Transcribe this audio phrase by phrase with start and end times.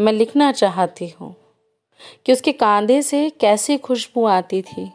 [0.00, 1.36] मैं लिखना चाहती हूँ
[2.26, 4.92] कि उसके कांधे से कैसी खुशबू आती थी।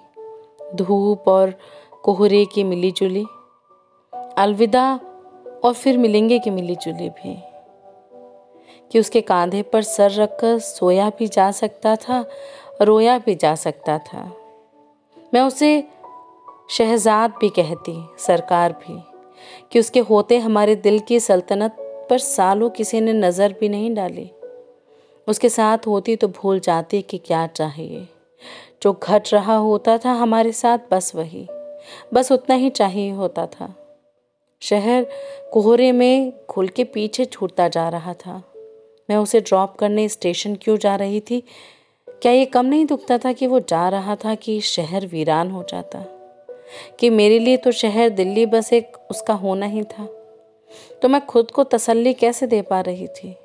[0.76, 1.54] धूप और
[2.04, 3.26] कोहरे की मिली जुली
[4.38, 5.00] अलविदा
[5.64, 7.44] और फिर मिलेंगे कि मिली जुली भी।
[8.92, 12.26] कि उसके कांधे पर सर रखकर सोया भी जा सकता था,
[12.82, 14.32] रोया भी जा सकता था।
[15.34, 15.88] मैं उसे
[16.70, 19.02] शहजाद भी कहती, सरकार भी,
[19.72, 21.78] कि उसके होते हमारे दिल की सल्तनत
[22.10, 24.32] पर सालों किसी ने नज़र भी नहीं डाली।
[25.28, 28.08] उसके साथ होती तो भूल जाती कि क्या चाहिए।
[28.84, 31.48] जो घट रहा होता था हमारे साथ बस वही,
[32.14, 33.76] बस उतना ही चाहिए होता था।
[34.62, 35.08] शहर
[35.54, 38.44] कोहरे में खुल के पीछे छूटता जा रहा था।
[39.10, 41.44] मैं उसे ड्रॉप करने स्टेशन क्यों जा रही थी?
[42.10, 45.64] क्या ये कम नहीं दुखता था कि वो जा रहा था कि शहर वीरान हो
[45.64, 46.06] जाता?
[47.00, 50.06] कि मेरे लिए तो शहर दिल्ली बस एक उसका होना ही था।
[51.02, 53.36] तो मैं खुद को तसल्ली कैसे दे पा रही थी?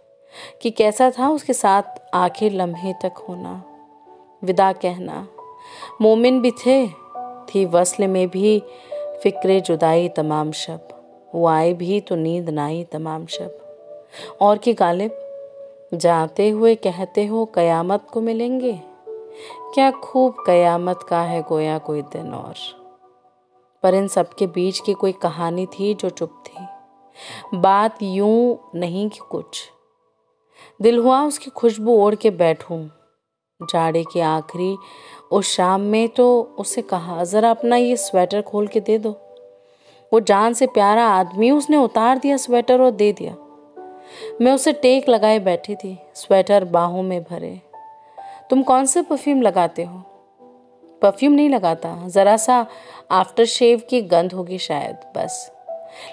[0.62, 1.82] कि कैसा था उसके साथ
[2.14, 3.64] आखिर लम्हे तक होना।
[4.44, 5.28] विदा कहना।
[6.00, 6.88] मोमिन भी थे,
[7.44, 8.62] थी वसल में भी
[9.22, 10.88] फिक्रे जुदाई तमाम शब।
[11.34, 13.58] वो आए भी तो नींद नाई तमाम शब।
[14.40, 15.22] और की गालिब,
[15.94, 18.80] जाते हुए कहते हो कयामत को मिलेंगे?
[19.74, 22.54] क्या खूब कयामत का है गोया कोई दिन और।
[23.82, 26.66] पर इन सबके बीच की कोई कहानी थी जो चुप थी।
[27.56, 29.72] बात यूँ नहीं कि कुछ।
[30.82, 32.88] दिल हुआ उसकी खुशबू ओढ़ के बैठूं।
[33.62, 34.76] जाड़े की आखिरी
[35.32, 39.10] उस शाम में तो उसे कहा, ज़रा अपना ये स्वेटर खोल के दे दो।
[40.12, 43.36] वो जान से प्यारा आदमी, उसने उतार दिया स्वेटर और दे दिया।
[44.40, 47.60] मैं उसे टेक लगाए बैठी थी, स्वेटर बाहों में भरे।
[48.50, 50.02] तुम कौन से परफ्यूम लगाते हो?
[51.02, 52.66] परफ्यूम नहीं लगाता, ज़रा सा
[53.10, 55.52] आफ्टर शेव की गंध होगी शायद, बस।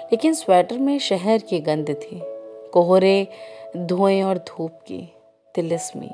[0.02, 2.33] लेकिन स्वेटर में शहर की गंध थी।
[2.74, 3.28] कोहरे
[3.76, 5.12] धुएँ और धूप की
[5.54, 6.10] तिलिस्मी।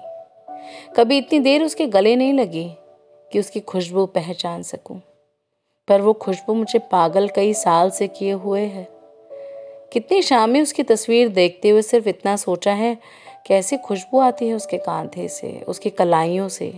[0.97, 2.69] कभी इतनी देर उसके गले नहीं लगी
[3.33, 5.01] कि उसकी खुशबू पहचान सकूँ।
[5.89, 8.87] पर वो खुशबू मुझे पागल कई साल से किए हुए है।
[9.93, 12.97] कितनी शामें उसकी तस्वीर देखते हुए सिर्फ़ इतना सोचा है
[13.47, 16.73] कैसी खुशबू आती है उसके कांधे से, उसकी कलाइयों से।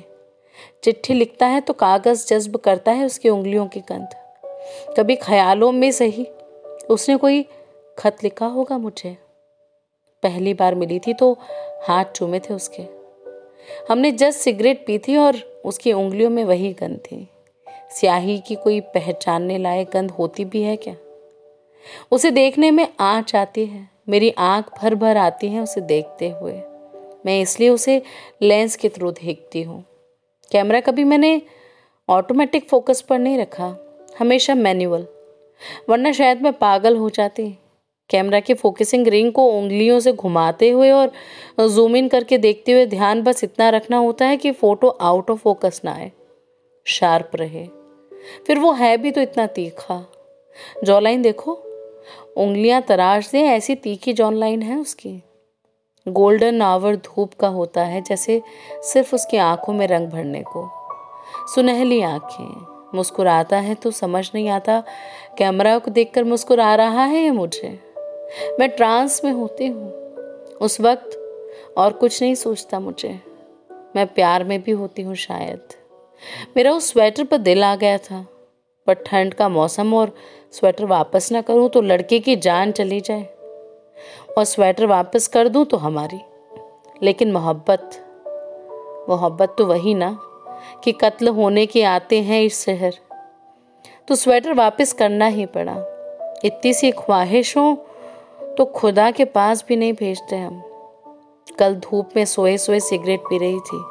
[0.85, 4.09] चिट्ठी लिखता है तो कागज़ जज्ब करता है उसकी उंगलियों की गंध
[4.97, 6.27] कभी ख्यालों में सही,
[6.91, 7.45] उसने कोई
[7.99, 9.17] खत लिखा होगा मुझे?
[10.23, 11.33] पहली बार मिली थी तो
[11.89, 12.83] हाथ चूमे थे उसके।
[13.89, 17.29] हमने जस्ट सिगरेट पी थी और उसकी उंगलियों में वही गंध थी।
[17.91, 20.97] स्याही की कोई पहचानने लायक गंध होती भी है क्या?
[22.13, 26.61] उसे देखने में आँच आती है, मेरी आँख भर भर आती है उसे देखते हुए।
[27.27, 28.03] मैं इसलिए उसे
[28.43, 29.85] लेंस के थ्रू देखती हूँ।
[30.51, 31.43] कैमरा कभी मैंने
[32.09, 33.75] ऑटोमेटिक फोकस पर नहीं रखा,
[34.19, 35.07] हमेशा मैनुअल
[35.89, 37.59] वरना शायद मैं पागल हो जाती।
[38.13, 41.13] कैमरा के फोकसिंग रिंग को उंगलियों से घुमाते हुए और
[41.69, 45.39] जूम इन करके देखते हुए ध्यान बस इतना रखना होता है कि फ़ोटो आउट ऑफ़
[45.39, 46.13] फोकस ना आए
[46.85, 47.67] शार्प रहे।
[48.47, 50.13] फिर वो है भी तो इतना तीखा।
[50.85, 51.53] जॉलाइन देखो,
[52.37, 55.23] उंगलियाँ तराश दे, ऐसी तीखी जॉन लाइन है उसकी।
[56.09, 58.43] गोल्डन आवर धूप का होता है, जैसे
[58.83, 60.71] सिर्फ़ उसकी आँखों में रंग भरने को।
[61.55, 64.83] सुनहली आँखें, मुस्कुराता है तो समझ नहीं आता,
[65.39, 67.92] कैमरा को देखकर मुस्कुरा रहा है या मुझे?
[68.61, 69.91] मैं ट्रांस में होती हूँ।
[70.61, 71.19] उस वक्त
[71.79, 73.21] और कुछ नहीं सोचता मुझे।
[73.97, 75.61] मैं प्यार में भी होती हूँ शायद।
[76.57, 78.27] मेरा उस स्वेटर पर दिल आ गया था,
[78.87, 80.15] पर ठंड का मौसम और
[80.53, 83.23] स्वेटर वापस ना करूँ तो लड़के की जान चली जाए।
[84.39, 86.21] और स्वेटर वापस कर दूँ तो हमारी।
[87.03, 87.91] लेकिन मोहब्बत
[89.09, 90.19] मोहब्बत तो वही ना,
[90.85, 92.95] कि कत्ल होने के आते हैं इस शहर।
[94.09, 95.77] तो स्वेटर वापस करना ही पड़ा।
[96.45, 97.77] इतनी सी ख्वाहिशों
[98.59, 100.63] तो खुदा के पास भी नहीं भेजते हम।
[101.59, 103.85] कल धूप में सोए सोए सिगरेट पी रही थी।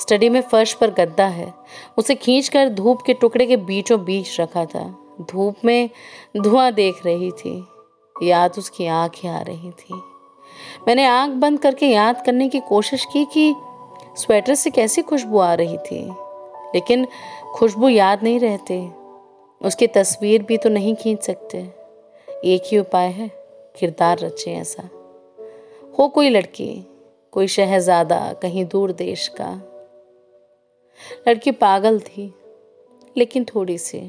[0.00, 1.54] स्टडी में फर्श पर गद्दा है।
[1.96, 5.90] उसे खींचकर धूप के टुकड़े के बीचों बीच रखा था। धूप में
[6.36, 7.66] धुआँ देख रही थी।
[8.22, 9.94] याद उसकी आँखें आ रही थी।
[10.88, 13.54] मैंने आँख बंद करके याद करने की कोशिश की कि
[14.16, 16.10] स्वेटर से कैसी खुशबू आ रही थी।
[16.74, 17.06] लेकिन
[17.54, 18.92] खुशबू याद नहीं रहती।
[19.62, 21.58] उसकी तस्वीर भी तो नहीं खींच सकते।
[22.44, 23.45] एक ही उपाय है।
[23.78, 24.82] किरदार रचे ऐसा।
[25.98, 26.86] हो कोई लड़की,
[27.32, 29.50] कोई शहजादा कहीं दूर देश का।
[31.28, 32.34] लड़की पागल थी,
[33.16, 34.00] लेकिन थोड़ी सी।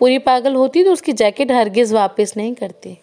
[0.00, 2.98] पूरी पागल होती तो उसकी जैकेट हरगिज वापस नहीं करती।